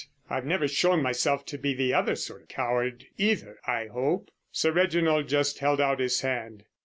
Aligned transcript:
I've 0.31 0.47
never 0.47 0.67
shown 0.67 1.03
myself 1.03 1.45
to 1.45 1.59
be 1.59 1.75
the 1.75 1.93
other 1.93 2.15
sort 2.15 2.41
of 2.41 2.47
coward, 2.47 3.05
either, 3.19 3.59
I 3.67 3.85
hope?" 3.85 4.31
Sir 4.51 4.71
Reginald 4.71 5.27
just 5.29 5.59
held 5.59 5.79
out 5.79 5.99
his 5.99 6.21
hand. 6.21 6.63